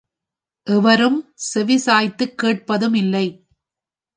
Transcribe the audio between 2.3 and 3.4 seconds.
கேட்பதும் இல்லை.